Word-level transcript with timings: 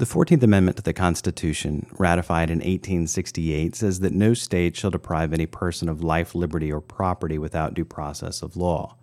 The 0.00 0.06
14th 0.06 0.42
Amendment 0.42 0.78
to 0.78 0.82
the 0.82 0.94
Constitution, 0.94 1.86
ratified 1.98 2.48
in 2.48 2.60
1868, 2.60 3.76
says 3.76 4.00
that 4.00 4.14
no 4.14 4.32
state 4.32 4.74
shall 4.74 4.90
deprive 4.90 5.34
any 5.34 5.44
person 5.44 5.90
of 5.90 6.02
life, 6.02 6.34
liberty, 6.34 6.72
or 6.72 6.80
property 6.80 7.36
without 7.36 7.74
due 7.74 7.84
process 7.84 8.40
of 8.40 8.56
law. 8.56 8.96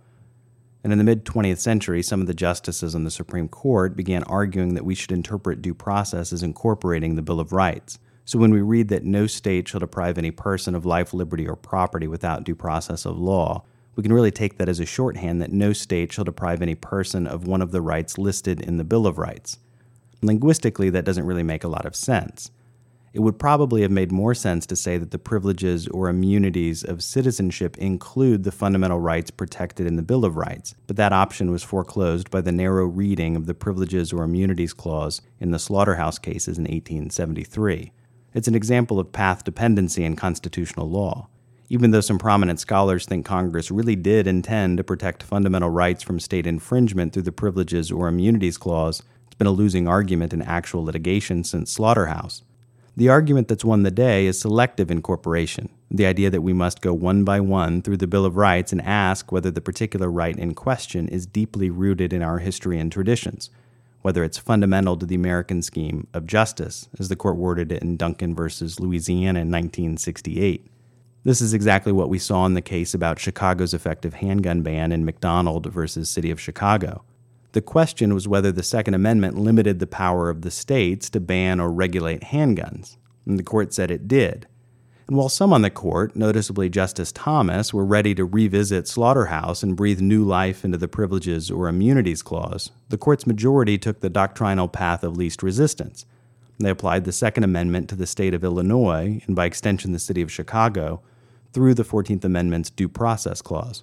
And 0.84 0.92
in 0.92 0.98
the 0.98 1.04
mid 1.04 1.24
20th 1.24 1.60
century, 1.60 2.02
some 2.02 2.20
of 2.20 2.26
the 2.26 2.34
justices 2.34 2.96
on 2.96 3.04
the 3.04 3.12
Supreme 3.12 3.48
Court 3.48 3.96
began 3.96 4.24
arguing 4.24 4.74
that 4.74 4.86
we 4.86 4.96
should 4.96 5.12
interpret 5.12 5.62
due 5.62 5.76
process 5.76 6.34
as 6.34 6.42
incorporating 6.42 7.14
the 7.14 7.22
Bill 7.22 7.40
of 7.40 7.54
Rights. 7.54 8.00
So 8.26 8.40
when 8.40 8.50
we 8.50 8.62
read 8.62 8.88
that 8.88 9.04
no 9.04 9.28
state 9.28 9.68
shall 9.68 9.82
deprive 9.82 10.18
any 10.18 10.32
person 10.32 10.74
of 10.74 10.84
life, 10.84 11.14
liberty, 11.14 11.48
or 11.48 11.56
property 11.56 12.08
without 12.08 12.44
due 12.44 12.56
process 12.56 13.06
of 13.06 13.20
law, 13.20 13.64
we 13.96 14.02
can 14.02 14.14
really 14.14 14.32
take 14.32 14.58
that 14.58 14.68
as 14.68 14.80
a 14.80 14.86
shorthand 14.88 15.44
that 15.44 15.54
no 15.54 15.74
state 15.74 16.12
shall 16.12 16.26
deprive 16.26 16.64
any 16.64 16.74
person 16.74 17.28
of 17.28 17.46
one 17.46 17.62
of 17.62 17.70
the 17.70 17.82
rights 17.82 18.18
listed 18.18 18.60
in 18.62 18.78
the 18.78 18.84
Bill 18.84 19.06
of 19.06 19.20
Rights. 19.20 19.60
Linguistically, 20.22 20.90
that 20.90 21.06
doesn't 21.06 21.26
really 21.26 21.44
make 21.44 21.64
a 21.64 21.70
lot 21.70 21.86
of 21.86 21.96
sense. 21.96 22.52
It 23.14 23.22
would 23.22 23.40
probably 23.40 23.82
have 23.82 23.92
made 23.92 24.12
more 24.12 24.36
sense 24.36 24.66
to 24.68 24.76
say 24.76 24.98
that 24.98 25.12
the 25.12 25.18
privileges 25.18 25.88
or 25.88 26.08
immunities 26.08 26.84
of 26.84 27.02
citizenship 27.02 27.78
include 27.78 28.44
the 28.44 28.52
fundamental 28.52 29.00
rights 29.00 29.32
protected 29.32 29.88
in 29.88 29.96
the 29.96 30.04
Bill 30.04 30.24
of 30.24 30.36
Rights, 30.36 30.76
but 30.86 30.98
that 30.98 31.14
option 31.14 31.50
was 31.50 31.64
foreclosed 31.64 32.30
by 32.30 32.42
the 32.42 32.52
narrow 32.52 32.86
reading 32.86 33.36
of 33.36 33.48
the 33.48 33.56
Privileges 33.56 34.14
or 34.14 34.24
Immunities 34.24 34.74
Clause 34.74 35.22
in 35.40 35.52
the 35.52 35.58
Slaughterhouse 35.58 36.20
cases 36.20 36.58
in 36.58 36.66
1873. 36.66 37.92
It's 38.36 38.48
an 38.48 38.56
example 38.56 39.00
of 39.00 39.12
path 39.12 39.44
dependency 39.44 40.04
in 40.04 40.16
constitutional 40.16 40.90
law. 40.90 41.28
Even 41.70 41.92
though 41.92 42.02
some 42.02 42.20
prominent 42.20 42.60
scholars 42.60 43.06
think 43.06 43.26
Congress 43.26 43.72
really 43.72 43.96
did 43.96 44.28
intend 44.28 44.78
to 44.78 44.84
protect 44.84 45.24
fundamental 45.24 45.70
rights 45.70 46.04
from 46.04 46.20
state 46.20 46.46
infringement 46.46 47.14
through 47.14 47.24
the 47.24 47.32
Privileges 47.32 47.92
or 47.92 48.08
Immunities 48.08 48.58
Clause, 48.58 49.02
been 49.38 49.48
a 49.48 49.52
losing 49.52 49.88
argument 49.88 50.34
in 50.34 50.42
actual 50.42 50.84
litigation 50.84 51.44
since 51.44 51.72
Slaughterhouse. 51.72 52.44
The 52.96 53.10
argument 53.10 53.48
that's 53.48 53.64
won 53.64 53.84
the 53.84 53.92
day 53.92 54.26
is 54.26 54.40
selective 54.40 54.90
incorporation, 54.90 55.70
the 55.92 56.08
idea 56.08 56.32
that 56.32 56.42
we 56.42 56.52
must 56.52 56.82
go 56.82 56.94
one 56.94 57.24
by 57.24 57.40
one 57.40 57.84
through 57.84 57.98
the 57.98 58.08
Bill 58.08 58.26
of 58.26 58.38
Rights 58.38 58.72
and 58.72 58.82
ask 58.82 59.32
whether 59.32 59.52
the 59.52 59.62
particular 59.62 60.10
right 60.10 60.36
in 60.36 60.56
question 60.56 61.08
is 61.08 61.28
deeply 61.28 61.70
rooted 61.70 62.12
in 62.12 62.24
our 62.24 62.40
history 62.40 62.80
and 62.80 62.92
traditions, 62.92 63.52
whether 64.02 64.24
it's 64.24 64.40
fundamental 64.40 64.98
to 64.98 65.06
the 65.06 65.14
American 65.14 65.62
scheme 65.62 66.08
of 66.12 66.26
justice, 66.26 66.90
as 66.98 67.08
the 67.08 67.16
court 67.16 67.36
worded 67.36 67.72
it 67.72 67.84
in 67.84 67.98
Duncan 67.98 68.34
versus 68.34 68.80
Louisiana 68.80 69.42
in 69.42 69.52
1968. 69.52 70.66
This 71.24 71.42
is 71.42 71.54
exactly 71.54 71.92
what 71.92 72.10
we 72.10 72.18
saw 72.18 72.48
in 72.48 72.56
the 72.56 72.62
case 72.62 72.96
about 72.96 73.20
Chicago's 73.20 73.76
effective 73.76 74.16
handgun 74.16 74.64
ban 74.64 74.92
in 74.92 75.06
McDonald 75.06 75.68
versus 75.68 76.10
City 76.10 76.32
of 76.32 76.42
Chicago. 76.42 77.04
The 77.58 77.62
question 77.62 78.14
was 78.14 78.28
whether 78.28 78.52
the 78.52 78.62
Second 78.62 78.94
Amendment 78.94 79.40
limited 79.40 79.80
the 79.80 79.88
power 79.88 80.30
of 80.30 80.44
the 80.44 80.52
states 80.52 81.10
to 81.10 81.20
ban 81.20 81.60
or 81.60 81.72
regulate 81.72 82.22
handguns, 82.22 82.98
and 83.26 83.40
the 83.40 83.44
court 83.44 83.74
said 83.74 83.90
it 83.90 84.08
did. 84.08 84.46
And 85.08 85.18
while 85.18 85.28
some 85.28 85.52
on 85.52 85.64
the 85.64 85.72
court, 85.72 86.16
noticeably 86.16 86.70
Justice 86.70 87.12
Thomas, 87.12 87.74
were 87.74 87.84
ready 87.84 88.14
to 88.14 88.26
revisit 88.26 88.88
Slaughterhouse 88.88 89.64
and 89.64 89.76
breathe 89.76 90.02
new 90.02 90.24
life 90.24 90.64
into 90.64 90.78
the 90.78 90.88
Privileges 90.88 91.50
or 91.50 91.68
Immunities 91.68 92.22
Clause, 92.22 92.70
the 92.90 92.98
court's 93.00 93.26
majority 93.26 93.80
took 93.80 94.02
the 94.02 94.08
doctrinal 94.12 94.68
path 94.68 95.04
of 95.04 95.18
least 95.18 95.42
resistance. 95.42 96.06
They 96.60 96.70
applied 96.70 97.06
the 97.06 97.12
Second 97.12 97.44
Amendment 97.44 97.90
to 97.90 97.96
the 97.96 98.06
state 98.06 98.36
of 98.36 98.44
Illinois, 98.44 99.20
and 99.26 99.36
by 99.36 99.46
extension 99.46 99.94
the 99.94 99.98
city 99.98 100.22
of 100.22 100.32
Chicago, 100.32 101.02
through 101.54 101.74
the 101.74 101.82
14th 101.82 102.24
Amendment's 102.24 102.70
Due 102.70 102.88
Process 102.88 103.42
Clause. 103.42 103.82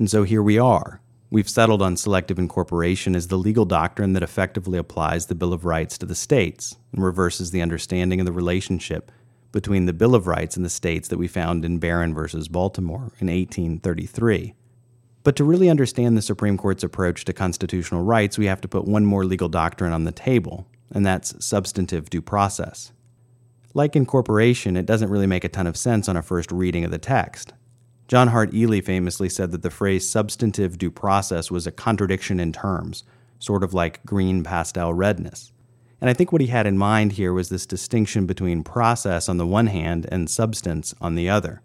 And 0.00 0.10
so 0.10 0.24
here 0.24 0.42
we 0.42 0.58
are, 0.58 1.00
We've 1.28 1.48
settled 1.48 1.82
on 1.82 1.96
selective 1.96 2.38
incorporation 2.38 3.16
as 3.16 3.28
the 3.28 3.36
legal 3.36 3.64
doctrine 3.64 4.12
that 4.12 4.22
effectively 4.22 4.78
applies 4.78 5.26
the 5.26 5.34
Bill 5.34 5.52
of 5.52 5.64
Rights 5.64 5.98
to 5.98 6.06
the 6.06 6.14
states 6.14 6.76
and 6.92 7.02
reverses 7.02 7.50
the 7.50 7.62
understanding 7.62 8.20
of 8.20 8.26
the 8.26 8.32
relationship 8.32 9.10
between 9.50 9.86
the 9.86 9.92
Bill 9.92 10.14
of 10.14 10.26
Rights 10.26 10.56
and 10.56 10.64
the 10.64 10.70
states 10.70 11.08
that 11.08 11.18
we 11.18 11.26
found 11.26 11.64
in 11.64 11.78
Barron 11.78 12.14
versus 12.14 12.46
Baltimore 12.46 13.12
in 13.18 13.26
1833. 13.26 14.54
But 15.24 15.34
to 15.36 15.44
really 15.44 15.68
understand 15.68 16.16
the 16.16 16.22
Supreme 16.22 16.56
Court's 16.56 16.84
approach 16.84 17.24
to 17.24 17.32
constitutional 17.32 18.04
rights, 18.04 18.38
we 18.38 18.46
have 18.46 18.60
to 18.60 18.68
put 18.68 18.84
one 18.84 19.04
more 19.04 19.24
legal 19.24 19.48
doctrine 19.48 19.92
on 19.92 20.04
the 20.04 20.12
table, 20.12 20.68
and 20.92 21.04
that's 21.04 21.44
substantive 21.44 22.08
due 22.08 22.22
process. 22.22 22.92
Like 23.74 23.96
incorporation, 23.96 24.76
it 24.76 24.86
doesn't 24.86 25.10
really 25.10 25.26
make 25.26 25.42
a 25.42 25.48
ton 25.48 25.66
of 25.66 25.76
sense 25.76 26.08
on 26.08 26.16
a 26.16 26.22
first 26.22 26.52
reading 26.52 26.84
of 26.84 26.92
the 26.92 26.98
text. 26.98 27.52
John 28.08 28.28
Hart 28.28 28.54
Ely 28.54 28.80
famously 28.80 29.28
said 29.28 29.50
that 29.50 29.62
the 29.62 29.70
phrase 29.70 30.08
substantive 30.08 30.78
due 30.78 30.90
process 30.90 31.50
was 31.50 31.66
a 31.66 31.72
contradiction 31.72 32.38
in 32.38 32.52
terms, 32.52 33.02
sort 33.38 33.64
of 33.64 33.74
like 33.74 34.04
green 34.06 34.44
pastel 34.44 34.94
redness. 34.94 35.52
And 36.00 36.08
I 36.08 36.12
think 36.12 36.30
what 36.30 36.40
he 36.40 36.48
had 36.48 36.66
in 36.66 36.78
mind 36.78 37.12
here 37.12 37.32
was 37.32 37.48
this 37.48 37.66
distinction 37.66 38.26
between 38.26 38.62
process 38.62 39.28
on 39.28 39.38
the 39.38 39.46
one 39.46 39.66
hand 39.66 40.06
and 40.12 40.30
substance 40.30 40.94
on 41.00 41.14
the 41.14 41.28
other. 41.28 41.62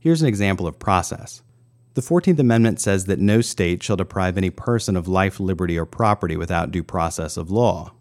Here's 0.00 0.22
an 0.22 0.28
example 0.28 0.66
of 0.66 0.78
process. 0.78 1.42
The 1.94 2.00
14th 2.00 2.38
Amendment 2.38 2.80
says 2.80 3.06
that 3.06 3.18
no 3.18 3.40
state 3.40 3.82
shall 3.82 3.96
deprive 3.96 4.36
any 4.36 4.50
person 4.50 4.96
of 4.96 5.08
life, 5.08 5.38
liberty, 5.38 5.78
or 5.78 5.84
property 5.84 6.36
without 6.36 6.70
due 6.70 6.84
process 6.84 7.36
of 7.36 7.50
law. 7.50 7.92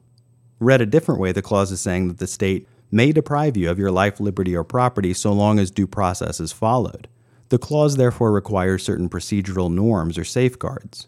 Read 0.59 0.81
a 0.81 0.85
different 0.85 1.19
way, 1.19 1.31
the 1.31 1.41
clause 1.41 1.71
is 1.71 1.81
saying 1.81 2.07
that 2.07 2.17
the 2.17 2.27
state 2.27 2.67
may 2.91 3.11
deprive 3.11 3.57
you 3.57 3.69
of 3.69 3.77
your 3.77 3.91
life, 3.91 4.19
liberty, 4.19 4.55
or 4.55 4.63
property 4.63 5.13
so 5.13 5.33
long 5.33 5.59
as 5.59 5.69
due 5.69 5.87
process 5.87 6.39
is 6.39 6.51
followed. 6.51 7.07
The 7.49 7.57
clause 7.57 7.95
therefore 7.95 8.31
requires 8.31 8.83
certain 8.83 9.09
procedural 9.09 9.71
norms 9.71 10.17
or 10.17 10.25
safeguards. 10.25 11.07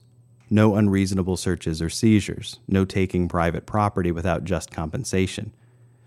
No 0.50 0.76
unreasonable 0.76 1.38
searches 1.38 1.82
or 1.82 1.90
seizures, 1.90 2.60
no 2.68 2.86
taking 2.86 3.28
private 3.28 3.66
property 3.66 4.12
without 4.12 4.46
just 4.46 4.72
compensation, 4.72 5.54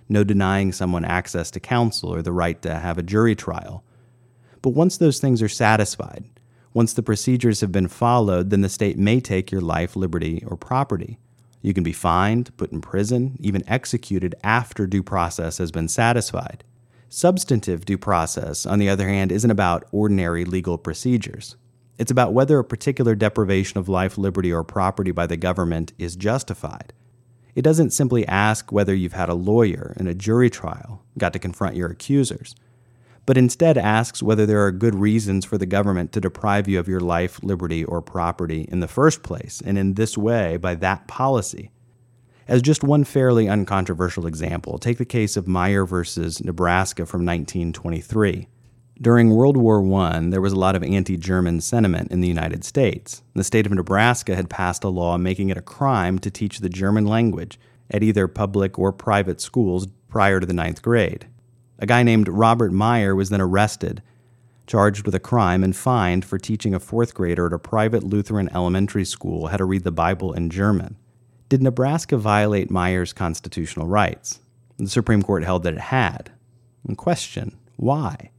no 0.08 0.24
denying 0.24 0.72
someone 0.72 1.04
access 1.04 1.50
to 1.52 1.60
counsel 1.60 2.14
or 2.14 2.22
the 2.22 2.32
right 2.32 2.60
to 2.62 2.74
have 2.74 2.98
a 2.98 3.02
jury 3.02 3.36
trial. 3.36 3.84
But 4.62 4.70
once 4.70 4.96
those 4.96 5.20
things 5.20 5.42
are 5.42 5.48
satisfied, 5.48 6.24
once 6.74 6.94
the 6.94 7.02
procedures 7.02 7.60
have 7.60 7.70
been 7.70 7.88
followed, 7.88 8.50
then 8.50 8.62
the 8.62 8.68
state 8.68 8.98
may 8.98 9.20
take 9.20 9.52
your 9.52 9.60
life, 9.60 9.94
liberty, 9.94 10.42
or 10.46 10.56
property. 10.56 11.18
You 11.60 11.74
can 11.74 11.84
be 11.84 11.92
fined, 11.92 12.56
put 12.56 12.72
in 12.72 12.80
prison, 12.80 13.36
even 13.38 13.68
executed 13.68 14.34
after 14.42 14.86
due 14.86 15.02
process 15.02 15.58
has 15.58 15.70
been 15.70 15.88
satisfied. 15.88 16.64
Substantive 17.14 17.84
due 17.84 17.98
process, 17.98 18.64
on 18.64 18.78
the 18.78 18.88
other 18.88 19.06
hand, 19.06 19.30
isn't 19.30 19.50
about 19.50 19.86
ordinary 19.92 20.46
legal 20.46 20.78
procedures. 20.78 21.56
It's 21.98 22.10
about 22.10 22.32
whether 22.32 22.58
a 22.58 22.64
particular 22.64 23.14
deprivation 23.14 23.76
of 23.76 23.86
life, 23.86 24.16
liberty, 24.16 24.50
or 24.50 24.64
property 24.64 25.10
by 25.10 25.26
the 25.26 25.36
government 25.36 25.92
is 25.98 26.16
justified. 26.16 26.94
It 27.54 27.60
doesn't 27.60 27.90
simply 27.90 28.26
ask 28.26 28.72
whether 28.72 28.94
you've 28.94 29.12
had 29.12 29.28
a 29.28 29.34
lawyer 29.34 29.94
in 30.00 30.06
a 30.06 30.14
jury 30.14 30.48
trial, 30.48 31.02
got 31.18 31.34
to 31.34 31.38
confront 31.38 31.76
your 31.76 31.90
accusers, 31.90 32.54
but 33.26 33.36
instead 33.36 33.76
asks 33.76 34.22
whether 34.22 34.46
there 34.46 34.64
are 34.64 34.72
good 34.72 34.94
reasons 34.94 35.44
for 35.44 35.58
the 35.58 35.66
government 35.66 36.12
to 36.12 36.20
deprive 36.22 36.66
you 36.66 36.80
of 36.80 36.88
your 36.88 37.00
life, 37.00 37.42
liberty, 37.42 37.84
or 37.84 38.00
property 38.00 38.66
in 38.72 38.80
the 38.80 38.88
first 38.88 39.22
place, 39.22 39.60
and 39.62 39.76
in 39.76 39.94
this 39.94 40.16
way, 40.16 40.56
by 40.56 40.74
that 40.76 41.08
policy. 41.08 41.72
As 42.48 42.60
just 42.60 42.82
one 42.82 43.04
fairly 43.04 43.48
uncontroversial 43.48 44.26
example, 44.26 44.78
take 44.78 44.98
the 44.98 45.04
case 45.04 45.36
of 45.36 45.46
Meyer 45.46 45.86
versus 45.86 46.42
Nebraska 46.42 47.06
from 47.06 47.24
1923. 47.24 48.48
During 49.00 49.30
World 49.30 49.56
War 49.56 49.82
I, 50.00 50.20
there 50.28 50.40
was 50.40 50.52
a 50.52 50.58
lot 50.58 50.76
of 50.76 50.82
anti 50.82 51.16
German 51.16 51.60
sentiment 51.60 52.10
in 52.10 52.20
the 52.20 52.28
United 52.28 52.64
States. 52.64 53.22
The 53.34 53.44
state 53.44 53.66
of 53.66 53.72
Nebraska 53.72 54.36
had 54.36 54.50
passed 54.50 54.84
a 54.84 54.88
law 54.88 55.16
making 55.18 55.50
it 55.50 55.56
a 55.56 55.62
crime 55.62 56.18
to 56.20 56.30
teach 56.30 56.58
the 56.58 56.68
German 56.68 57.06
language 57.06 57.58
at 57.90 58.02
either 58.02 58.28
public 58.28 58.78
or 58.78 58.92
private 58.92 59.40
schools 59.40 59.86
prior 60.08 60.40
to 60.40 60.46
the 60.46 60.52
ninth 60.52 60.82
grade. 60.82 61.26
A 61.78 61.86
guy 61.86 62.02
named 62.02 62.28
Robert 62.28 62.72
Meyer 62.72 63.14
was 63.14 63.30
then 63.30 63.40
arrested, 63.40 64.02
charged 64.66 65.04
with 65.04 65.14
a 65.14 65.20
crime, 65.20 65.64
and 65.64 65.74
fined 65.74 66.24
for 66.24 66.38
teaching 66.38 66.74
a 66.74 66.80
fourth 66.80 67.14
grader 67.14 67.46
at 67.46 67.52
a 67.52 67.58
private 67.58 68.04
Lutheran 68.04 68.48
elementary 68.54 69.04
school 69.04 69.48
how 69.48 69.56
to 69.56 69.64
read 69.64 69.84
the 69.84 69.90
Bible 69.90 70.32
in 70.32 70.48
German. 70.48 70.96
Did 71.52 71.62
Nebraska 71.62 72.16
violate 72.16 72.70
Meyer's 72.70 73.12
constitutional 73.12 73.86
rights? 73.86 74.40
The 74.78 74.88
Supreme 74.88 75.20
Court 75.20 75.44
held 75.44 75.64
that 75.64 75.74
it 75.74 75.80
had. 75.80 76.32
And 76.88 76.96
question 76.96 77.58
why? 77.76 78.30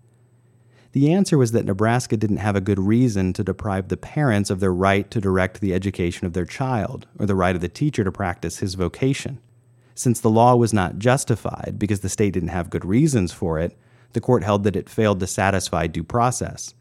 The 0.93 1.13
answer 1.13 1.37
was 1.37 1.51
that 1.51 1.65
Nebraska 1.65 2.17
didn't 2.17 2.37
have 2.37 2.55
a 2.55 2.59
good 2.59 2.79
reason 2.79 3.31
to 3.33 3.43
deprive 3.43 3.89
the 3.89 3.97
parents 3.97 4.49
of 4.49 4.59
their 4.59 4.73
right 4.73 5.11
to 5.11 5.21
direct 5.21 5.61
the 5.61 5.75
education 5.75 6.25
of 6.25 6.33
their 6.33 6.47
child 6.47 7.05
or 7.19 7.27
the 7.27 7.35
right 7.35 7.53
of 7.53 7.61
the 7.61 7.69
teacher 7.69 8.03
to 8.03 8.11
practice 8.11 8.57
his 8.57 8.73
vocation. 8.73 9.39
Since 9.93 10.19
the 10.19 10.31
law 10.31 10.55
was 10.55 10.73
not 10.73 10.97
justified 10.97 11.75
because 11.77 11.99
the 11.99 12.09
state 12.09 12.33
didn't 12.33 12.49
have 12.49 12.71
good 12.71 12.83
reasons 12.83 13.31
for 13.31 13.59
it, 13.59 13.77
the 14.13 14.21
court 14.21 14.43
held 14.43 14.63
that 14.63 14.75
it 14.75 14.89
failed 14.89 15.19
to 15.19 15.27
satisfy 15.27 15.85
due 15.85 16.03
process. 16.03 16.73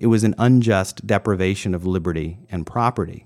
It 0.00 0.08
was 0.08 0.24
an 0.24 0.34
unjust 0.36 1.06
deprivation 1.06 1.76
of 1.76 1.86
liberty 1.86 2.40
and 2.50 2.66
property. 2.66 3.24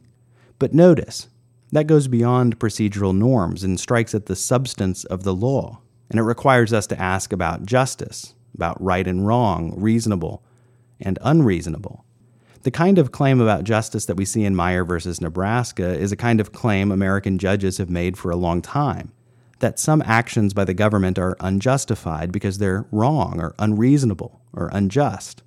But 0.58 0.74
notice, 0.74 1.28
that 1.74 1.88
goes 1.88 2.06
beyond 2.06 2.60
procedural 2.60 3.16
norms 3.16 3.64
and 3.64 3.80
strikes 3.80 4.14
at 4.14 4.26
the 4.26 4.36
substance 4.36 5.04
of 5.04 5.24
the 5.24 5.34
law, 5.34 5.80
and 6.08 6.20
it 6.20 6.22
requires 6.22 6.72
us 6.72 6.86
to 6.86 7.00
ask 7.00 7.32
about 7.32 7.66
justice, 7.66 8.34
about 8.54 8.80
right 8.80 9.06
and 9.06 9.26
wrong, 9.26 9.74
reasonable 9.76 10.42
and 11.00 11.18
unreasonable. 11.22 12.04
The 12.62 12.70
kind 12.70 12.96
of 12.96 13.12
claim 13.12 13.40
about 13.40 13.64
justice 13.64 14.06
that 14.06 14.16
we 14.16 14.24
see 14.24 14.44
in 14.44 14.56
Meyer 14.56 14.84
versus 14.84 15.20
Nebraska 15.20 15.98
is 15.98 16.12
a 16.12 16.16
kind 16.16 16.40
of 16.40 16.52
claim 16.52 16.90
American 16.90 17.38
judges 17.38 17.78
have 17.78 17.90
made 17.90 18.16
for 18.16 18.30
a 18.30 18.36
long 18.36 18.62
time 18.62 19.12
that 19.58 19.78
some 19.78 20.02
actions 20.02 20.54
by 20.54 20.64
the 20.64 20.74
government 20.74 21.18
are 21.18 21.36
unjustified 21.40 22.30
because 22.30 22.58
they're 22.58 22.86
wrong 22.90 23.40
or 23.40 23.54
unreasonable 23.58 24.40
or 24.52 24.68
unjust. 24.72 25.42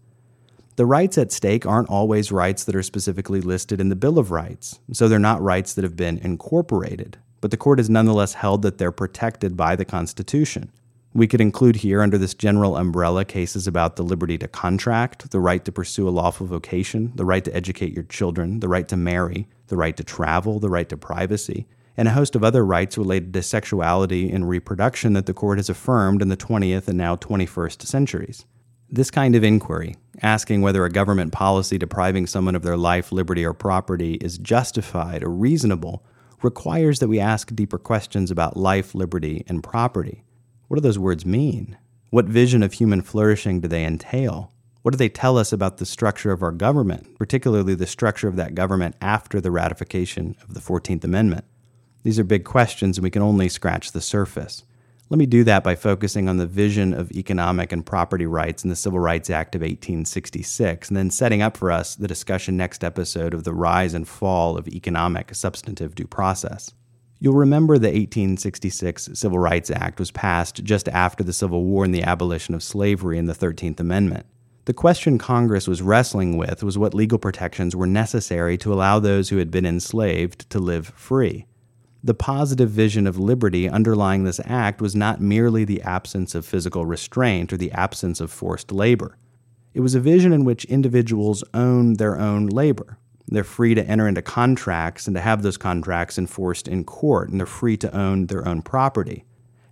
The 0.78 0.86
rights 0.86 1.18
at 1.18 1.32
stake 1.32 1.66
aren't 1.66 1.90
always 1.90 2.32
rights 2.32 2.64
that 2.66 2.76
are 2.76 2.84
specifically 2.84 3.42
listed 3.42 3.82
in 3.82 3.90
the 3.90 3.96
Bill 3.96 4.20
of 4.20 4.30
Rights, 4.30 4.80
so 4.94 5.08
they're 5.08 5.18
not 5.18 5.42
rights 5.42 5.74
that 5.74 5.84
have 5.84 5.96
been 5.96 6.20
incorporated, 6.20 7.18
but 7.42 7.50
the 7.50 7.58
court 7.58 7.80
has 7.80 7.90
nonetheless 7.90 8.36
held 8.36 8.62
that 8.62 8.78
they're 8.78 8.92
protected 8.92 9.58
by 9.58 9.76
the 9.76 9.86
Constitution. 9.86 10.72
We 11.16 11.26
could 11.26 11.42
include 11.42 11.78
here, 11.78 12.04
under 12.04 12.20
this 12.20 12.36
general 12.36 12.78
umbrella, 12.78 13.26
cases 13.26 13.66
about 13.66 13.96
the 13.96 14.04
liberty 14.04 14.38
to 14.38 14.48
contract, 14.48 15.32
the 15.32 15.40
right 15.40 15.66
to 15.66 15.72
pursue 15.72 16.08
a 16.08 16.12
lawful 16.12 16.46
vocation, 16.46 17.12
the 17.16 17.26
right 17.26 17.44
to 17.44 17.56
educate 17.56 17.94
your 17.94 18.04
children, 18.04 18.60
the 18.60 18.70
right 18.70 18.88
to 18.88 18.96
marry, 18.96 19.48
the 19.70 19.78
right 19.78 19.98
to 19.98 20.04
travel, 20.04 20.60
the 20.60 20.70
right 20.70 20.90
to 20.90 20.96
privacy, 20.96 21.66
and 21.98 22.08
a 22.08 22.12
host 22.12 22.36
of 22.36 22.44
other 22.44 22.64
rights 22.64 23.00
related 23.00 23.34
to 23.34 23.42
sexuality 23.42 24.30
and 24.30 24.48
reproduction 24.48 25.14
that 25.14 25.26
the 25.26 25.34
court 25.34 25.58
has 25.58 25.72
affirmed 25.72 26.22
in 26.22 26.30
the 26.30 26.38
20th 26.38 26.88
and 26.88 27.00
now 27.00 27.16
21st 27.16 27.82
centuries. 27.82 28.46
This 28.90 29.12
kind 29.12 29.36
of 29.36 29.44
inquiry, 29.44 29.96
asking 30.22 30.62
whether 30.62 30.84
a 30.86 30.90
government 30.90 31.32
policy 31.32 31.78
depriving 31.78 32.28
someone 32.28 32.56
of 32.56 32.64
their 32.64 32.78
life, 32.78 33.12
liberty, 33.12 33.46
or 33.46 33.54
property 33.54 34.16
is 34.16 34.38
justified 34.38 35.24
or 35.24 35.30
reasonable, 35.30 36.06
requires 36.42 37.00
that 37.00 37.08
we 37.08 37.20
ask 37.20 37.54
deeper 37.56 37.78
questions 37.78 38.32
about 38.32 38.58
life, 38.58 38.94
liberty, 38.94 39.44
and 39.48 39.64
property. 39.64 40.24
What 40.68 40.76
do 40.76 40.82
those 40.82 41.00
words 41.00 41.26
mean? 41.26 41.78
What 42.10 42.26
vision 42.26 42.64
of 42.64 42.74
human 42.74 43.02
flourishing 43.02 43.60
do 43.60 43.68
they 43.68 43.86
entail? 43.86 44.52
What 44.82 44.92
do 44.92 44.98
they 44.98 45.10
tell 45.10 45.38
us 45.38 45.52
about 45.52 45.78
the 45.78 45.86
structure 45.86 46.32
of 46.32 46.42
our 46.42 46.52
government, 46.52 47.18
particularly 47.18 47.76
the 47.76 47.88
structure 47.88 48.28
of 48.28 48.38
that 48.38 48.56
government 48.56 48.96
after 49.02 49.42
the 49.42 49.52
ratification 49.52 50.36
of 50.42 50.54
the 50.54 50.62
14th 50.62 51.04
Amendment? 51.04 51.46
These 52.04 52.20
are 52.20 52.24
big 52.24 52.46
questions, 52.46 52.98
and 52.98 53.04
we 53.04 53.10
can 53.10 53.22
only 53.22 53.50
scratch 53.50 53.92
the 53.92 54.00
surface. 54.00 54.64
Let 55.10 55.20
me 55.20 55.26
do 55.26 55.46
that 55.46 55.64
by 55.64 55.76
focusing 55.76 56.28
on 56.28 56.36
the 56.36 56.46
vision 56.46 56.94
of 56.94 57.12
economic 57.14 57.72
and 57.72 57.86
property 57.86 58.26
rights 58.26 58.66
in 58.66 58.70
the 58.70 58.76
Civil 58.76 59.00
Rights 59.00 59.30
Act 59.30 59.56
of 59.56 59.62
1866, 59.62 60.90
and 60.90 60.98
then 60.98 61.12
setting 61.12 61.42
up 61.42 61.56
for 61.56 61.72
us 61.72 61.96
the 61.96 62.10
discussion 62.10 62.58
next 62.58 62.84
episode 62.84 63.34
of 63.34 63.46
the 63.46 63.54
rise 63.54 63.94
and 63.94 64.06
fall 64.06 64.58
of 64.58 64.68
economic 64.68 65.34
substantive 65.34 65.96
due 65.96 66.08
process. 66.08 66.74
You'll 67.20 67.36
remember 67.36 67.78
the 67.78 67.88
1866 67.88 69.12
Civil 69.14 69.40
Rights 69.40 69.72
Act 69.72 69.98
was 69.98 70.12
passed 70.12 70.62
just 70.66 70.90
after 70.90 71.24
the 71.24 71.32
Civil 71.32 71.64
War 71.64 71.86
and 71.86 71.96
the 71.96 72.04
abolition 72.04 72.54
of 72.54 72.62
slavery 72.62 73.18
in 73.18 73.28
the 73.28 73.34
13th 73.34 73.80
Amendment. 73.80 74.26
The 74.66 74.74
question 74.74 75.18
Congress 75.18 75.70
was 75.70 75.82
wrestling 75.82 76.36
with 76.36 76.64
was 76.64 76.78
what 76.78 76.94
legal 76.94 77.18
protections 77.18 77.78
were 77.78 77.88
necessary 77.88 78.58
to 78.58 78.74
allow 78.74 79.00
those 79.00 79.30
who 79.30 79.38
had 79.38 79.52
been 79.52 79.66
enslaved 79.66 80.50
to 80.50 80.60
live 80.60 80.90
free. 80.90 81.47
The 82.08 82.14
positive 82.14 82.70
vision 82.70 83.06
of 83.06 83.20
liberty 83.20 83.68
underlying 83.68 84.24
this 84.24 84.40
act 84.46 84.82
was 84.82 84.96
not 84.96 85.20
merely 85.20 85.66
the 85.66 85.82
absence 85.82 86.36
of 86.36 86.46
physical 86.46 86.86
restraint 86.86 87.52
or 87.52 87.58
the 87.58 87.74
absence 87.74 88.22
of 88.22 88.32
forced 88.32 88.72
labor. 88.72 89.18
It 89.74 89.82
was 89.82 89.94
a 89.94 90.00
vision 90.00 90.32
in 90.32 90.46
which 90.46 90.64
individuals 90.66 91.44
own 91.54 91.96
their 91.96 92.18
own 92.18 92.48
labor, 92.48 92.98
they're 93.28 93.44
free 93.44 93.76
to 93.76 93.86
enter 93.86 94.08
into 94.08 94.22
contracts 94.22 95.06
and 95.06 95.18
to 95.18 95.22
have 95.22 95.42
those 95.42 95.58
contracts 95.58 96.18
enforced 96.18 96.70
in 96.70 96.86
court, 96.86 97.28
and 97.28 97.42
they're 97.42 97.46
free 97.46 97.76
to 97.76 97.94
own 97.94 98.28
their 98.28 98.48
own 98.48 98.62
property. 98.62 99.26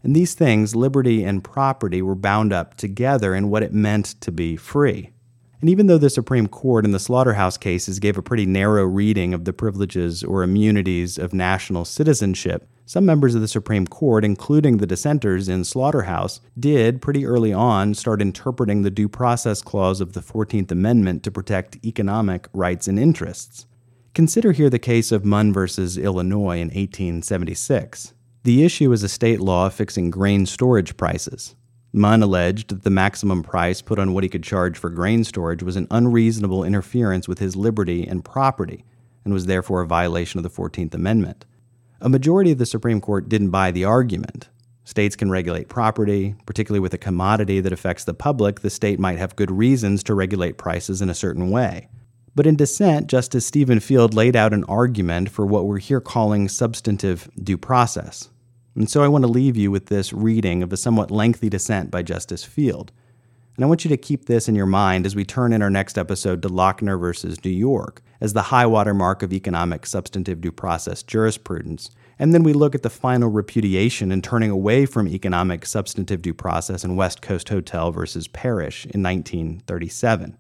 And 0.04 0.14
these 0.14 0.34
things, 0.34 0.76
liberty 0.76 1.24
and 1.24 1.42
property, 1.42 2.02
were 2.02 2.16
bound 2.16 2.52
up 2.52 2.76
together 2.76 3.34
in 3.34 3.50
what 3.50 3.64
it 3.64 3.72
meant 3.72 4.20
to 4.20 4.34
be 4.34 4.58
free. 4.58 5.12
And 5.66 5.70
even 5.72 5.88
though 5.88 5.98
the 5.98 6.12
Supreme 6.12 6.46
Court 6.46 6.86
in 6.86 6.92
the 6.92 7.00
slaughterhouse 7.00 7.58
cases 7.58 7.98
gave 7.98 8.20
a 8.20 8.22
pretty 8.22 8.46
narrow 8.46 8.84
reading 8.84 9.34
of 9.34 9.46
the 9.46 9.52
privileges 9.52 10.24
or 10.24 10.44
immunities 10.44 11.18
of 11.18 11.34
national 11.34 11.86
citizenship, 11.86 12.70
some 12.86 13.04
members 13.04 13.34
of 13.34 13.42
the 13.42 13.48
Supreme 13.48 13.88
Court, 13.88 14.24
including 14.24 14.78
the 14.78 14.86
dissenters 14.86 15.50
in 15.50 15.64
Slaughterhouse, 15.64 16.40
did 16.60 17.02
pretty 17.02 17.26
early 17.26 17.52
on 17.52 17.96
start 17.96 18.22
interpreting 18.22 18.84
the 18.84 18.92
Due 18.92 19.10
Process 19.10 19.64
Clause 19.64 20.02
of 20.02 20.14
the 20.14 20.20
14th 20.20 20.70
Amendment 20.70 21.24
to 21.24 21.32
protect 21.32 21.84
economic 21.84 22.48
rights 22.54 22.88
and 22.88 23.00
interests. 23.00 23.66
Consider 24.14 24.52
here 24.52 24.70
the 24.70 24.78
case 24.78 25.12
of 25.12 25.26
Munn 25.26 25.52
versus 25.52 25.98
Illinois 25.98 26.60
in 26.60 26.68
1876. 26.68 28.14
The 28.44 28.64
issue 28.64 28.92
is 28.92 29.02
a 29.02 29.10
state 29.10 29.40
law 29.40 29.70
fixing 29.70 30.12
grain 30.12 30.46
storage 30.46 30.96
prices. 30.96 31.56
Munn 31.96 32.22
alleged 32.22 32.70
that 32.70 32.84
the 32.84 32.90
maximum 32.90 33.42
price 33.42 33.82
put 33.82 34.00
on 34.00 34.14
what 34.14 34.24
he 34.26 34.30
could 34.30 34.44
charge 34.44 34.78
for 34.78 34.90
grain 34.90 35.24
storage 35.24 35.64
was 35.64 35.78
an 35.78 35.88
unreasonable 35.90 36.66
interference 36.66 37.26
with 37.26 37.40
his 37.40 37.56
liberty 37.56 38.06
and 38.06 38.26
property, 38.26 38.84
and 39.24 39.34
was 39.34 39.46
therefore 39.46 39.82
a 39.82 39.88
violation 39.88 40.38
of 40.38 40.44
the 40.44 40.50
14th 40.50 40.94
Amendment. 40.94 41.46
A 42.02 42.10
majority 42.10 42.52
of 42.52 42.58
the 42.58 42.66
Supreme 42.66 43.00
Court 43.00 43.30
didn't 43.30 43.50
buy 43.50 43.72
the 43.72 43.86
argument. 43.86 44.50
States 44.84 45.16
can 45.16 45.32
regulate 45.32 45.70
property, 45.70 46.36
particularly 46.46 46.82
with 46.82 46.94
a 46.94 46.98
commodity 46.98 47.62
that 47.62 47.72
affects 47.72 48.04
the 48.04 48.14
public, 48.14 48.60
the 48.60 48.70
state 48.70 49.00
might 49.00 49.18
have 49.18 49.38
good 49.38 49.50
reasons 49.50 50.04
to 50.04 50.14
regulate 50.14 50.58
prices 50.58 51.02
in 51.02 51.10
a 51.10 51.16
certain 51.16 51.50
way. 51.50 51.88
But 52.36 52.46
in 52.46 52.58
dissent, 52.58 53.08
Justice 53.08 53.46
Stephen 53.46 53.80
Field 53.80 54.14
laid 54.14 54.36
out 54.36 54.54
an 54.54 54.66
argument 54.66 55.30
for 55.30 55.46
what 55.46 55.66
we're 55.66 55.80
here 55.80 56.02
calling 56.02 56.50
substantive 56.50 57.30
due 57.42 57.58
process. 57.58 58.30
And 58.76 58.90
so 58.90 59.02
I 59.02 59.08
want 59.08 59.24
to 59.24 59.30
leave 59.32 59.56
you 59.56 59.72
with 59.72 59.86
this 59.86 60.12
reading 60.12 60.62
of 60.62 60.74
a 60.74 60.78
somewhat 60.78 61.10
lengthy 61.10 61.50
dissent 61.50 61.90
by 61.90 62.04
Justice 62.04 62.44
Field. 62.44 62.92
And 63.56 63.64
I 63.64 63.70
want 63.70 63.86
you 63.86 63.90
to 63.90 63.98
keep 63.98 64.26
this 64.26 64.50
in 64.50 64.56
your 64.56 64.66
mind 64.66 65.06
as 65.06 65.16
we 65.16 65.24
turn 65.24 65.54
in 65.54 65.62
our 65.62 65.70
next 65.70 65.98
episode 65.98 66.42
to 66.42 66.50
Lochner 66.50 67.00
versus 67.00 67.44
New 67.46 67.52
York 67.52 68.02
as 68.20 68.34
the 68.34 68.44
high 68.44 68.66
water 68.66 68.94
mark 68.94 69.24
of 69.24 69.32
economic 69.32 69.86
substantive 69.86 70.42
due 70.42 70.52
process 70.52 71.04
jurisprudence. 71.04 71.90
And 72.20 72.34
then 72.34 72.44
we 72.44 72.52
look 72.52 72.76
at 72.76 72.84
the 72.84 72.90
final 72.90 73.30
repudiation 73.30 74.12
and 74.12 74.22
turning 74.22 74.52
away 74.52 74.86
from 74.86 75.08
economic 75.08 75.66
substantive 75.66 76.22
due 76.22 76.34
process 76.34 76.84
in 76.84 76.98
West 76.98 77.22
Coast 77.22 77.48
Hotel 77.48 77.92
versus 77.92 78.28
Parrish 78.28 78.86
in 78.86 79.02
1937. 79.02 80.38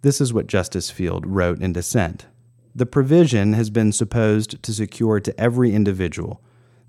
This 0.00 0.20
is 0.20 0.32
what 0.32 0.46
Justice 0.46 0.90
Field 0.90 1.26
wrote 1.26 1.60
in 1.60 1.74
dissent. 1.74 2.26
The 2.74 2.86
provision 2.86 3.52
has 3.52 3.68
been 3.68 3.92
supposed 3.92 4.62
to 4.62 4.72
secure 4.72 5.20
to 5.20 5.38
every 5.38 5.74
individual 5.74 6.42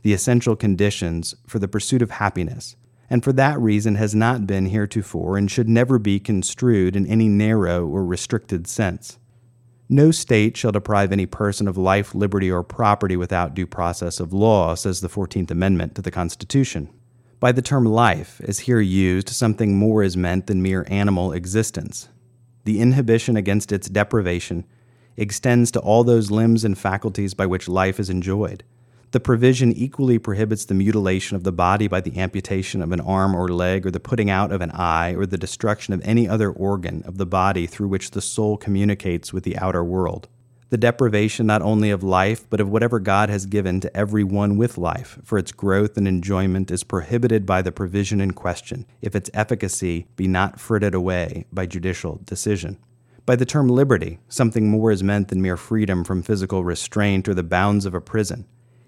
the 0.05 0.13
essential 0.13 0.55
conditions 0.55 1.33
for 1.47 1.57
the 1.57 1.67
pursuit 1.67 1.99
of 1.99 2.11
happiness 2.11 2.75
and 3.09 3.23
for 3.23 3.33
that 3.33 3.59
reason 3.59 3.95
has 3.95 4.13
not 4.13 4.45
been 4.45 4.67
heretofore 4.67 5.35
and 5.35 5.49
should 5.49 5.67
never 5.67 5.97
be 5.97 6.19
construed 6.19 6.95
in 6.95 7.07
any 7.07 7.27
narrow 7.27 7.87
or 7.87 8.05
restricted 8.05 8.67
sense. 8.67 9.17
No 9.89 10.11
state 10.11 10.55
shall 10.57 10.71
deprive 10.71 11.11
any 11.11 11.25
person 11.25 11.67
of 11.67 11.75
life, 11.75 12.13
liberty, 12.13 12.51
or 12.51 12.61
property 12.61 13.17
without 13.17 13.55
due 13.55 13.65
process 13.65 14.19
of 14.19 14.31
law, 14.31 14.75
says 14.75 15.01
the 15.01 15.09
14th 15.09 15.49
Amendment 15.49 15.95
to 15.95 16.03
the 16.03 16.11
Constitution. 16.11 16.87
By 17.39 17.51
the 17.51 17.63
term 17.63 17.85
life, 17.85 18.39
as 18.43 18.59
here 18.59 18.81
used, 18.81 19.29
something 19.29 19.75
more 19.75 20.03
is 20.03 20.15
meant 20.15 20.45
than 20.45 20.61
mere 20.61 20.85
animal 20.87 21.33
existence. 21.33 22.09
The 22.65 22.79
inhibition 22.79 23.37
against 23.37 23.71
its 23.71 23.89
deprivation 23.89 24.67
extends 25.17 25.71
to 25.71 25.79
all 25.79 26.03
those 26.03 26.29
limbs 26.29 26.63
and 26.63 26.77
faculties 26.77 27.33
by 27.33 27.47
which 27.47 27.67
life 27.67 27.99
is 27.99 28.11
enjoyed 28.11 28.63
the 29.11 29.19
provision 29.19 29.71
equally 29.71 30.19
prohibits 30.19 30.65
the 30.65 30.73
mutilation 30.73 31.35
of 31.35 31.43
the 31.43 31.51
body 31.51 31.87
by 31.87 32.01
the 32.01 32.19
amputation 32.19 32.81
of 32.81 32.91
an 32.91 33.01
arm 33.01 33.35
or 33.35 33.47
leg, 33.47 33.85
or 33.85 33.91
the 33.91 33.99
putting 33.99 34.29
out 34.29 34.51
of 34.51 34.61
an 34.61 34.71
eye, 34.71 35.13
or 35.13 35.25
the 35.25 35.37
destruction 35.37 35.93
of 35.93 36.01
any 36.03 36.27
other 36.27 36.51
organ 36.51 37.03
of 37.05 37.17
the 37.17 37.25
body 37.25 37.65
through 37.65 37.87
which 37.87 38.11
the 38.11 38.21
soul 38.21 38.57
communicates 38.57 39.31
with 39.31 39.43
the 39.43 39.57
outer 39.57 39.83
world. 39.83 40.27
The 40.69 40.77
deprivation 40.77 41.45
not 41.45 41.61
only 41.61 41.91
of 41.91 42.03
life, 42.03 42.49
but 42.49 42.59
of 42.59 42.69
whatever 42.69 42.99
God 42.99 43.29
has 43.29 43.45
given 43.45 43.79
to 43.81 43.95
every 43.95 44.23
one 44.23 44.57
with 44.57 44.77
life 44.77 45.19
for 45.23 45.37
its 45.37 45.51
growth 45.51 45.95
and 45.95 46.07
enjoyment 46.07 46.71
is 46.71 46.83
prohibited 46.83 47.45
by 47.45 47.61
the 47.61 47.71
provision 47.71 48.19
in 48.19 48.31
question, 48.31 48.85
if 49.01 49.15
its 49.15 49.29
efficacy 49.33 50.07
be 50.15 50.27
not 50.27 50.59
frittered 50.59 50.95
away 50.95 51.45
by 51.53 51.67
judicial 51.67 52.19
decision. 52.25 52.77
By 53.25 53.35
the 53.35 53.45
term 53.45 53.69
liberty, 53.69 54.19
something 54.27 54.69
more 54.69 54.91
is 54.91 55.03
meant 55.03 55.29
than 55.29 55.41
mere 55.41 55.57
freedom 55.57 56.03
from 56.03 56.23
physical 56.23 56.63
restraint 56.63 57.27
or 57.27 57.33
the 57.33 57.43
bounds 57.43 57.85
of 57.85 57.93
a 57.93 58.01
prison. 58.01 58.45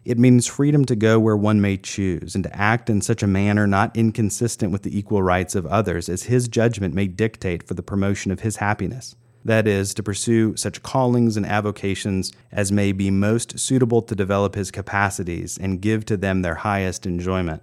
It 0.07 0.17
means 0.17 0.47
freedom 0.47 0.85
to 0.85 0.95
go 0.95 1.19
where 1.19 1.35
one 1.35 1.59
may 1.59 1.75
choose 1.75 2.33
and 2.33 2.41
to 2.45 2.55
act 2.55 2.89
in 2.89 3.01
such 3.01 3.21
a 3.21 3.27
manner 3.27 3.67
not 3.67 3.93
inconsistent 3.93 4.71
with 4.71 4.83
the 4.83 4.97
equal 4.97 5.21
rights 5.21 5.53
of 5.53 5.65
others 5.65 6.07
as 6.07 6.23
his 6.23 6.47
judgment 6.47 6.93
may 6.93 7.07
dictate 7.07 7.61
for 7.61 7.73
the 7.73 7.83
promotion 7.83 8.31
of 8.31 8.39
his 8.39 8.55
happiness. 8.55 9.17
that 9.43 9.67
is, 9.67 9.93
to 9.95 10.03
pursue 10.03 10.55
such 10.55 10.81
callings 10.81 11.35
and 11.35 11.45
avocations 11.45 12.31
as 12.53 12.71
may 12.71 12.93
be 12.93 13.11
most 13.11 13.59
suitable 13.59 14.01
to 14.01 14.15
develop 14.15 14.55
his 14.55 14.71
capacities 14.71 15.57
and 15.57 15.81
give 15.81 16.05
to 16.05 16.15
them 16.15 16.41
their 16.41 16.55
highest 16.55 17.05
enjoyment. 17.05 17.61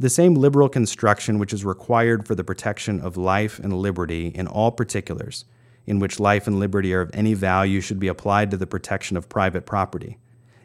The 0.00 0.10
same 0.10 0.34
liberal 0.34 0.68
construction 0.68 1.38
which 1.38 1.52
is 1.52 1.64
required 1.64 2.26
for 2.26 2.34
the 2.34 2.42
protection 2.42 3.00
of 3.00 3.16
life 3.16 3.60
and 3.60 3.72
liberty 3.72 4.32
in 4.34 4.48
all 4.48 4.72
particulars, 4.72 5.44
in 5.86 6.00
which 6.00 6.18
life 6.18 6.48
and 6.48 6.58
liberty 6.58 6.92
are 6.92 7.02
of 7.02 7.10
any 7.14 7.34
value, 7.34 7.80
should 7.80 8.00
be 8.00 8.08
applied 8.08 8.50
to 8.50 8.56
the 8.56 8.66
protection 8.66 9.16
of 9.16 9.28
private 9.28 9.64
property. 9.64 10.18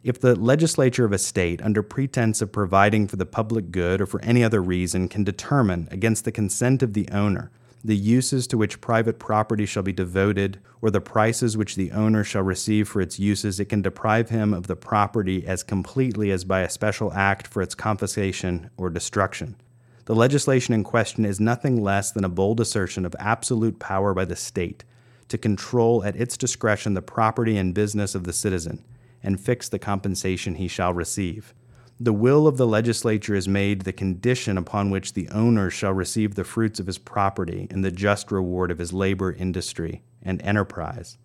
If 0.04 0.20
the 0.20 0.36
legislature 0.36 1.06
of 1.06 1.14
a 1.14 1.18
state, 1.18 1.62
under 1.62 1.82
pretense 1.82 2.42
of 2.42 2.52
providing 2.52 3.08
for 3.08 3.16
the 3.16 3.26
public 3.26 3.72
good 3.72 4.02
or 4.02 4.06
for 4.06 4.22
any 4.22 4.44
other 4.44 4.62
reason, 4.62 5.08
can 5.08 5.24
determine, 5.24 5.88
against 5.92 6.26
the 6.26 6.32
consent 6.32 6.84
of 6.84 6.94
the 6.94 7.08
owner, 7.10 7.52
the 7.86 7.96
uses 7.96 8.46
to 8.48 8.58
which 8.58 8.82
private 8.82 9.18
property 9.18 9.66
shall 9.66 9.82
be 9.82 9.94
devoted, 9.94 10.60
or 10.82 10.92
the 10.92 11.00
prices 11.00 11.56
which 11.56 11.78
the 11.78 11.92
owner 11.92 12.22
shall 12.22 12.44
receive 12.44 12.90
for 12.90 13.00
its 13.00 13.18
uses, 13.18 13.62
it 13.62 13.70
can 13.70 13.82
deprive 13.82 14.30
him 14.30 14.54
of 14.54 14.68
the 14.68 14.76
property 14.76 15.48
as 15.48 15.64
completely 15.64 16.32
as 16.32 16.44
by 16.44 16.60
a 16.60 16.70
special 16.70 17.14
act 17.14 17.48
for 17.48 17.62
its 17.62 17.74
confiscation 17.74 18.70
or 18.76 18.90
destruction. 18.90 19.56
The 20.04 20.16
legislation 20.16 20.74
in 20.74 20.84
question 20.84 21.24
is 21.24 21.40
nothing 21.40 21.82
less 21.82 22.12
than 22.12 22.26
a 22.26 22.30
bold 22.30 22.60
assertion 22.60 23.06
of 23.06 23.16
absolute 23.20 23.80
power 23.80 24.14
by 24.14 24.26
the 24.26 24.36
state 24.36 24.84
to 25.30 25.38
control 25.38 26.04
at 26.04 26.18
its 26.18 26.36
discretion 26.36 26.94
the 26.94 27.02
property 27.02 27.56
and 27.56 27.74
business 27.74 28.16
of 28.16 28.26
the 28.26 28.34
citizen 28.34 28.84
and 29.24 29.40
fix 29.40 29.70
the 29.70 29.80
compensation 29.80 30.56
he 30.56 30.68
shall 30.68 30.94
receive. 30.94 31.54
The 32.00 32.14
will 32.14 32.48
of 32.48 32.58
the 32.58 32.68
legislature 32.68 33.34
is 33.34 33.48
made 33.48 33.82
the 33.82 33.94
condition 33.94 34.58
upon 34.58 34.90
which 34.90 35.14
the 35.14 35.30
owner 35.30 35.70
shall 35.70 35.94
receive 35.94 36.36
the 36.36 36.44
fruits 36.44 36.80
of 36.80 36.88
his 36.88 36.98
property 36.98 37.68
and 37.72 37.84
the 37.84 37.92
just 37.92 38.32
reward 38.32 38.72
of 38.72 38.80
his 38.80 38.92
labor, 38.92 39.32
industry, 39.32 40.04
and 40.22 40.42
enterprise. 40.42 41.18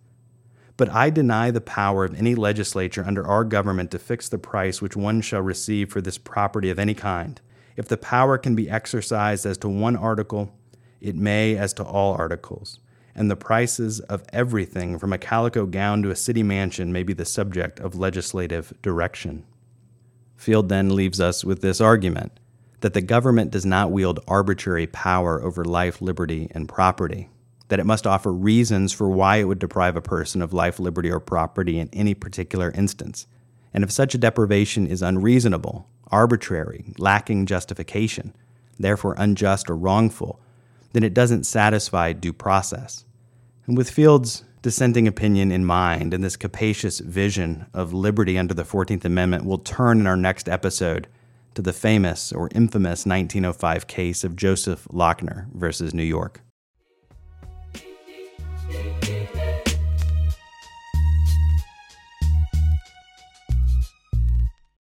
But 0.77 0.89
I 0.89 1.09
deny 1.09 1.51
the 1.51 1.59
power 1.59 2.05
of 2.05 2.15
any 2.15 2.35
legislature 2.35 3.03
under 3.05 3.27
our 3.27 3.43
government 3.43 3.91
to 3.91 3.99
fix 3.99 4.29
the 4.29 4.37
price 4.37 4.81
which 4.81 4.95
one 4.95 5.19
shall 5.19 5.41
receive 5.41 5.91
for 5.91 5.99
this 5.99 6.17
property 6.17 6.69
of 6.69 6.79
any 6.79 6.93
kind. 6.93 7.41
If 7.75 7.89
the 7.89 7.97
power 7.97 8.37
can 8.37 8.55
be 8.55 8.69
exercised 8.69 9.45
as 9.45 9.57
to 9.57 9.67
one 9.67 9.97
article, 9.97 10.53
it 11.01 11.15
may 11.15 11.57
as 11.57 11.73
to 11.73 11.83
all 11.83 12.13
articles, 12.13 12.79
and 13.19 13.29
the 13.29 13.35
prices 13.35 13.99
of 13.99 14.23
everything 14.31 14.97
from 14.97 15.11
a 15.11 15.17
calico 15.17 15.65
gown 15.65 16.01
to 16.01 16.09
a 16.09 16.15
city 16.15 16.41
mansion 16.41 16.93
may 16.93 17.03
be 17.03 17.11
the 17.11 17.25
subject 17.25 17.77
of 17.81 17.93
legislative 17.93 18.73
direction. 18.81 19.43
Field 20.37 20.69
then 20.69 20.95
leaves 20.95 21.19
us 21.19 21.43
with 21.43 21.61
this 21.61 21.81
argument 21.81 22.39
that 22.79 22.93
the 22.93 23.01
government 23.01 23.51
does 23.51 23.65
not 23.65 23.91
wield 23.91 24.21
arbitrary 24.25 24.87
power 24.87 25.43
over 25.43 25.65
life, 25.65 26.01
liberty, 26.01 26.49
and 26.51 26.69
property, 26.69 27.27
that 27.67 27.81
it 27.81 27.85
must 27.85 28.07
offer 28.07 28.31
reasons 28.31 28.93
for 28.93 29.09
why 29.09 29.35
it 29.35 29.43
would 29.43 29.59
deprive 29.59 29.97
a 29.97 30.01
person 30.01 30.41
of 30.41 30.53
life, 30.53 30.79
liberty, 30.79 31.11
or 31.11 31.19
property 31.19 31.77
in 31.77 31.89
any 31.91 32.13
particular 32.13 32.71
instance. 32.71 33.27
And 33.73 33.83
if 33.83 33.91
such 33.91 34.15
a 34.15 34.17
deprivation 34.17 34.87
is 34.87 35.01
unreasonable, 35.01 35.89
arbitrary, 36.09 36.93
lacking 36.97 37.47
justification, 37.47 38.33
therefore 38.79 39.15
unjust 39.17 39.69
or 39.69 39.75
wrongful, 39.75 40.39
then 40.93 41.03
it 41.03 41.13
doesn't 41.13 41.43
satisfy 41.43 42.13
due 42.13 42.31
process. 42.31 43.03
And 43.69 43.77
with 43.77 43.91
Field's 43.91 44.45
dissenting 44.63 45.07
opinion 45.07 45.51
in 45.51 45.63
mind 45.63 46.11
and 46.11 46.23
this 46.23 46.35
capacious 46.35 46.97
vision 46.97 47.67
of 47.71 47.93
liberty 47.93 48.35
under 48.35 48.55
the 48.55 48.63
14th 48.63 49.05
Amendment 49.05 49.45
we'll 49.45 49.59
turn 49.59 49.99
in 49.99 50.07
our 50.07 50.17
next 50.17 50.49
episode 50.49 51.05
to 51.53 51.61
the 51.61 51.71
famous 51.71 52.33
or 52.33 52.49
infamous 52.55 53.05
1905 53.05 53.85
case 53.85 54.23
of 54.23 54.35
Joseph 54.35 54.87
Lochner 54.91 55.53
versus 55.53 55.93
New 55.93 56.01
York. 56.01 56.41